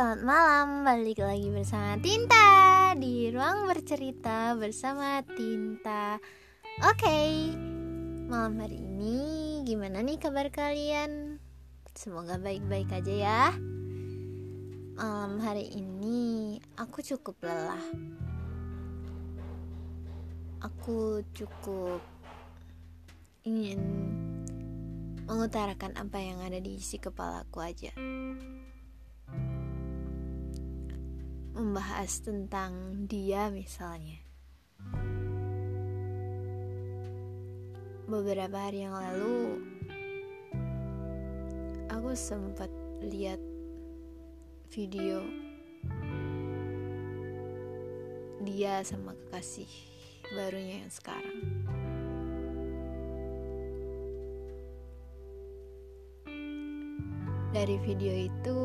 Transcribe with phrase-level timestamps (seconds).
[0.00, 2.48] selamat malam Balik lagi bersama Tinta
[2.96, 6.16] Di ruang bercerita bersama Tinta
[6.88, 7.52] Oke okay.
[8.24, 11.36] Malam hari ini Gimana nih kabar kalian?
[11.92, 13.44] Semoga baik-baik aja ya
[14.96, 17.84] Malam hari ini Aku cukup lelah
[20.64, 22.00] Aku cukup
[23.44, 23.84] Ingin
[25.28, 27.92] mengutarakan apa yang ada di isi kepalaku aja
[31.50, 34.22] membahas tentang dia misalnya.
[38.06, 39.62] Beberapa hari yang lalu
[41.90, 42.70] aku sempat
[43.02, 43.38] lihat
[44.70, 45.22] video
[48.42, 49.70] dia sama kekasih
[50.34, 51.38] barunya yang sekarang.
[57.50, 58.58] Dari video itu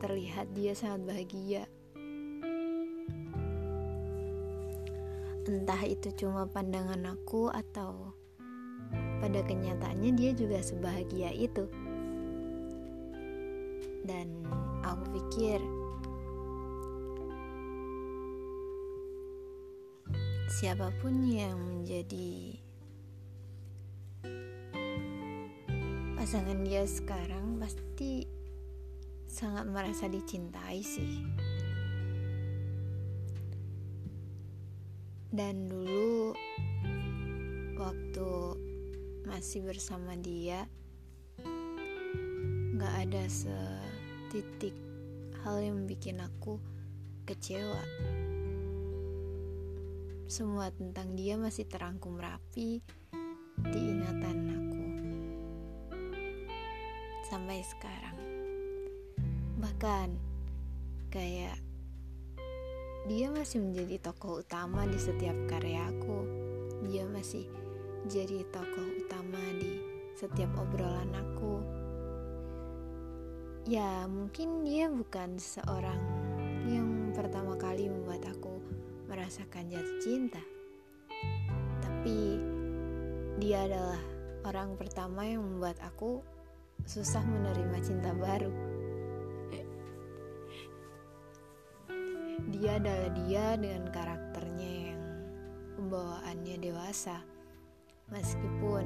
[0.00, 1.68] terlihat dia sangat bahagia
[5.50, 8.14] entah itu cuma pandangan aku atau
[9.18, 11.66] pada kenyataannya dia juga sebahagia itu.
[14.06, 14.46] Dan
[14.86, 15.58] aku pikir
[20.62, 22.58] siapa pun yang menjadi
[26.14, 28.22] pasangan dia sekarang pasti
[29.30, 31.22] sangat merasa dicintai sih
[35.30, 36.34] dan dulu
[37.78, 38.30] waktu
[39.22, 40.66] masih bersama dia
[42.74, 44.74] gak ada setitik
[45.46, 46.58] hal yang bikin aku
[47.30, 47.84] kecewa.
[50.26, 52.82] Semua tentang dia masih terangkum rapi
[53.70, 54.84] di ingatan aku.
[57.30, 58.18] Sampai sekarang.
[59.62, 60.08] Bahkan
[61.14, 61.69] kayak
[63.08, 66.20] dia masih menjadi tokoh utama di setiap karyaku.
[66.84, 67.48] Dia masih
[68.08, 69.80] jadi tokoh utama di
[70.16, 71.64] setiap obrolan aku.
[73.68, 76.00] Ya, mungkin dia bukan seorang
[76.68, 78.60] yang pertama kali membuat aku
[79.08, 80.42] merasakan jatuh cinta.
[81.80, 82.40] Tapi
[83.40, 84.00] dia adalah
[84.44, 86.20] orang pertama yang membuat aku
[86.84, 88.69] susah menerima cinta baru.
[92.48, 95.02] Dia adalah dia dengan karakternya yang
[95.76, 97.20] pembawaannya dewasa.
[98.08, 98.84] Meskipun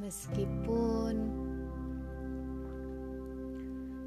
[0.00, 1.14] meskipun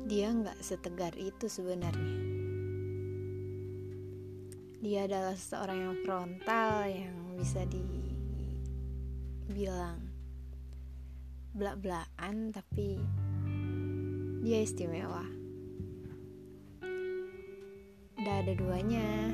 [0.04, 2.20] dia nggak setegar itu sebenarnya.
[4.84, 7.64] Dia adalah seorang yang frontal yang bisa
[9.48, 10.12] dibilang
[11.54, 12.98] belak-belakan tapi
[14.44, 15.24] dia istimewa.
[18.20, 19.32] Tidak ada duanya.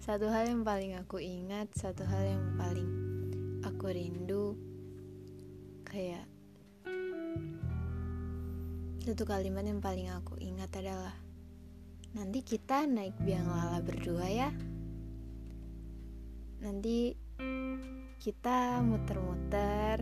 [0.00, 2.90] Satu hal yang paling aku ingat, satu hal yang paling
[3.68, 4.56] aku rindu,
[5.84, 6.24] kayak
[9.04, 11.12] satu kalimat yang paling aku ingat adalah
[12.16, 14.48] nanti kita naik biang lala berdua ya.
[16.64, 17.12] Nanti
[18.16, 20.00] kita muter-muter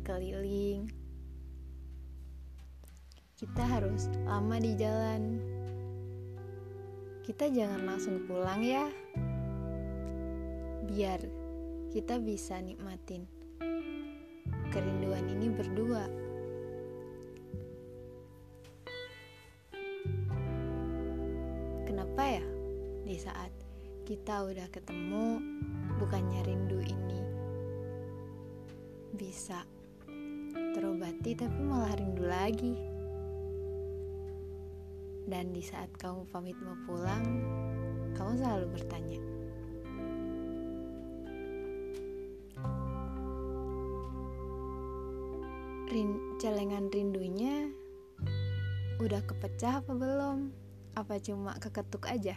[0.00, 1.01] keliling
[3.42, 5.42] kita harus lama di jalan.
[7.26, 8.86] Kita jangan langsung pulang ya.
[10.86, 11.18] Biar
[11.90, 13.26] kita bisa nikmatin
[14.70, 16.06] kerinduan ini berdua.
[21.82, 22.46] Kenapa ya
[23.02, 23.50] di saat
[24.06, 25.42] kita udah ketemu
[25.98, 27.20] bukannya rindu ini
[29.18, 29.66] bisa
[30.78, 32.91] terobati tapi malah rindu lagi.
[35.26, 37.24] Dan di saat kamu pamit mau pulang,
[38.18, 39.22] kamu selalu bertanya,
[45.92, 47.68] Rin celengan rindunya
[48.96, 50.48] udah kepecah apa belum?
[50.96, 52.32] Apa cuma keketuk aja?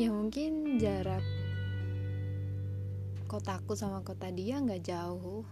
[0.00, 1.20] Ya mungkin jarak
[3.28, 5.44] kotaku sama kota dia nggak jauh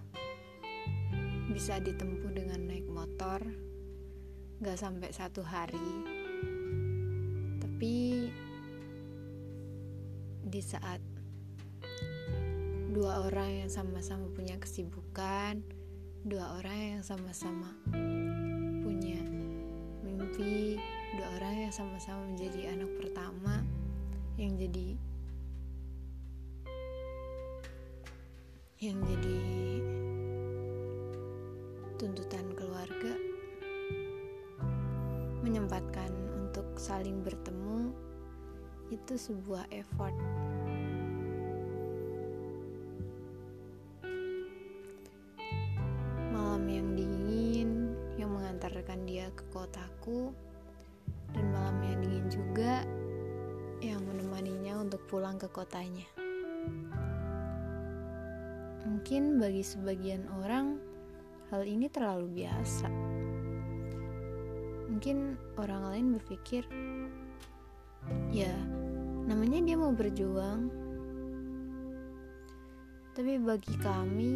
[1.58, 3.42] bisa ditempuh dengan naik motor
[4.62, 5.90] gak sampai satu hari.
[7.58, 8.30] Tapi
[10.46, 11.02] di saat
[12.94, 15.58] dua orang yang sama-sama punya kesibukan
[16.22, 17.74] dua orang yang sama-sama
[18.86, 19.18] punya
[20.06, 20.78] mimpi
[21.18, 23.66] dua orang yang sama-sama menjadi anak pertama
[24.38, 24.94] yang jadi
[28.78, 29.67] yang jadi
[31.98, 33.10] tuntutan keluarga
[35.42, 37.90] menyempatkan untuk saling bertemu
[38.94, 40.14] itu sebuah effort.
[46.30, 50.30] Malam yang dingin yang mengantarkan dia ke kotaku
[51.34, 52.86] dan malam yang dingin juga
[53.82, 56.06] yang menemaninya untuk pulang ke kotanya.
[58.86, 60.87] Mungkin bagi sebagian orang
[61.48, 62.88] hal ini terlalu biasa.
[64.88, 66.64] Mungkin orang lain berpikir
[68.32, 68.52] ya
[69.28, 70.68] namanya dia mau berjuang.
[73.16, 74.32] Tapi bagi kami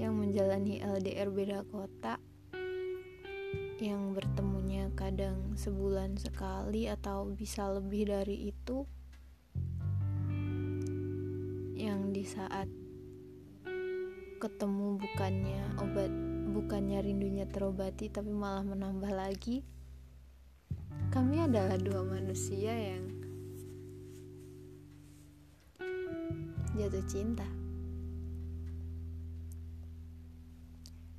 [0.00, 2.16] yang menjalani LDR beda kota
[3.76, 8.88] yang bertemunya kadang sebulan sekali atau bisa lebih dari itu
[11.76, 12.72] yang di saat
[14.40, 16.25] ketemu bukannya obat
[16.56, 19.60] bukannya rindunya terobati tapi malah menambah lagi
[21.12, 23.04] kami adalah dua manusia yang
[26.76, 27.48] jatuh cinta.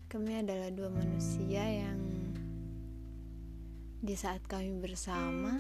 [0.07, 1.99] Kami adalah dua manusia yang
[3.99, 5.59] di saat kami bersama,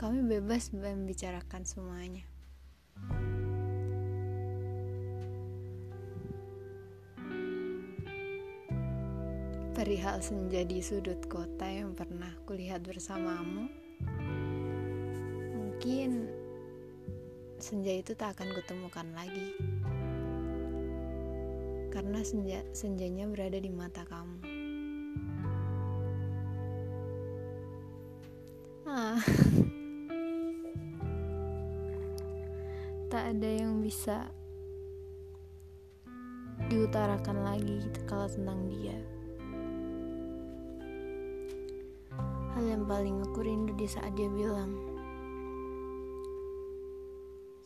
[0.00, 2.35] kami bebas membicarakan semuanya.
[9.86, 13.70] Perihal senja di sudut kota yang pernah kulihat bersamamu.
[15.54, 16.26] Mungkin
[17.62, 19.54] senja itu tak akan kutemukan lagi.
[21.94, 24.42] Karena senja senjanya berada di mata kamu.
[28.90, 29.22] Ah.
[33.14, 34.26] tak ada yang bisa
[36.74, 39.15] diutarakan lagi kalau tentang dia.
[42.56, 44.72] Hal yang paling aku rindu di saat dia bilang,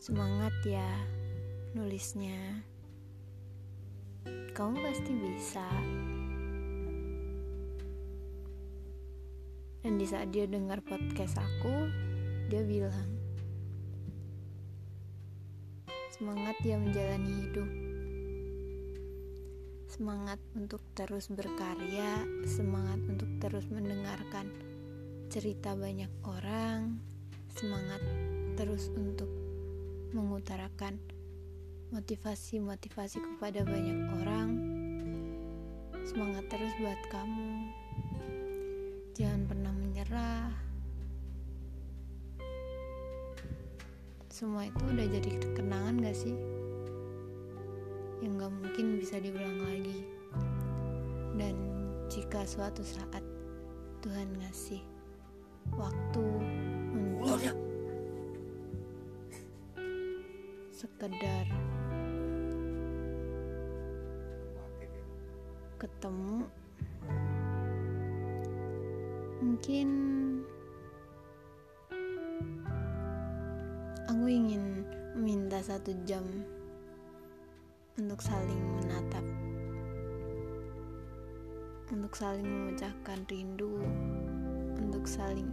[0.03, 0.83] Semangat ya,
[1.71, 2.59] nulisnya.
[4.51, 5.63] Kamu pasti bisa.
[9.79, 11.87] Dan di saat dia dengar podcast aku,
[12.51, 13.15] dia bilang,
[16.11, 17.69] Semangat ya menjalani hidup
[19.91, 24.70] semangat untuk terus berkarya, semangat untuk terus mendengarkan
[25.31, 26.99] cerita banyak orang,
[27.55, 28.03] semangat
[28.59, 29.31] terus untuk
[30.11, 30.99] mengutarakan
[31.95, 34.49] motivasi-motivasi kepada banyak orang.
[36.03, 37.47] Semangat terus buat kamu.
[39.15, 40.51] Jangan pernah menyerah.
[44.27, 46.35] Semua itu udah jadi kenangan gak sih?
[48.19, 50.03] Yang gak mungkin bisa diulang lagi.
[51.39, 51.55] Dan
[52.11, 53.23] jika suatu saat
[54.03, 54.90] Tuhan ngasih
[55.75, 56.25] waktu
[57.21, 57.55] untuk
[60.73, 61.45] sekedar
[65.81, 66.45] ketemu.
[69.41, 69.89] Mungkin
[74.05, 74.85] aku ingin
[75.17, 76.21] meminta satu jam
[77.97, 79.25] untuk saling menatap
[81.91, 83.83] untuk saling memecahkan rindu
[85.01, 85.49] untuk saling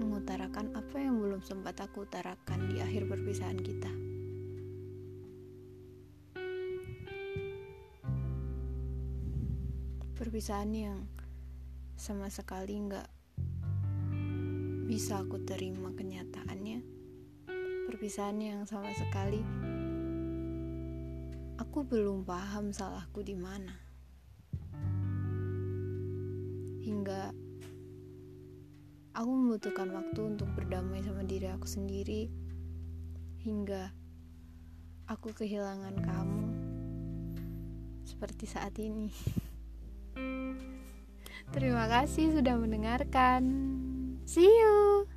[0.00, 3.92] mengutarakan apa yang belum sempat aku utarakan di akhir perpisahan kita.
[10.16, 11.04] Perpisahan yang
[12.00, 13.08] sama sekali nggak
[14.88, 16.80] bisa aku terima kenyataannya.
[17.92, 19.44] Perpisahan yang sama sekali
[21.60, 23.76] aku belum paham salahku di mana.
[26.80, 27.47] Hingga
[29.18, 32.30] Aku membutuhkan waktu untuk berdamai sama diri aku sendiri
[33.42, 33.90] hingga
[35.10, 36.46] aku kehilangan kamu
[38.06, 39.10] seperti saat ini.
[41.54, 43.42] Terima kasih sudah mendengarkan.
[44.22, 45.10] See you.